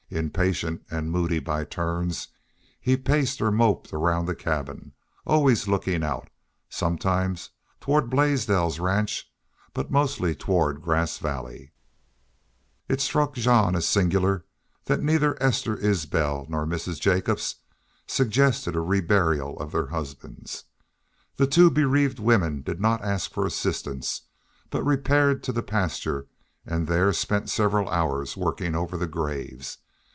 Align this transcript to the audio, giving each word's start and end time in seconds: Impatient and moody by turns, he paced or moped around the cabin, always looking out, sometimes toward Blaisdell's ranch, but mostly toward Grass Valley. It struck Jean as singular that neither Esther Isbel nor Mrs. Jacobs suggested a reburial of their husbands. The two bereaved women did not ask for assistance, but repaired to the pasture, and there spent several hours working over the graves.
Impatient 0.13 0.83
and 0.91 1.09
moody 1.09 1.39
by 1.39 1.63
turns, 1.63 2.27
he 2.81 2.97
paced 2.97 3.41
or 3.41 3.49
moped 3.49 3.93
around 3.93 4.25
the 4.25 4.35
cabin, 4.35 4.91
always 5.25 5.69
looking 5.69 6.03
out, 6.03 6.27
sometimes 6.67 7.51
toward 7.79 8.09
Blaisdell's 8.09 8.77
ranch, 8.77 9.31
but 9.73 9.89
mostly 9.89 10.35
toward 10.35 10.81
Grass 10.81 11.17
Valley. 11.17 11.71
It 12.89 12.99
struck 12.99 13.35
Jean 13.35 13.73
as 13.73 13.87
singular 13.87 14.43
that 14.83 15.01
neither 15.01 15.41
Esther 15.41 15.77
Isbel 15.77 16.45
nor 16.49 16.65
Mrs. 16.65 16.99
Jacobs 16.99 17.55
suggested 18.05 18.75
a 18.75 18.79
reburial 18.81 19.57
of 19.61 19.71
their 19.71 19.87
husbands. 19.87 20.65
The 21.37 21.47
two 21.47 21.69
bereaved 21.71 22.19
women 22.19 22.63
did 22.63 22.81
not 22.81 23.01
ask 23.01 23.31
for 23.31 23.45
assistance, 23.45 24.23
but 24.69 24.83
repaired 24.83 25.41
to 25.43 25.53
the 25.53 25.63
pasture, 25.63 26.27
and 26.65 26.87
there 26.87 27.13
spent 27.13 27.49
several 27.49 27.87
hours 27.87 28.35
working 28.35 28.75
over 28.75 28.97
the 28.97 29.07
graves. 29.07 29.77